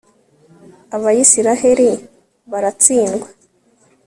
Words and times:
abayisraheli 0.95 1.89
baratsindwa 2.51 3.27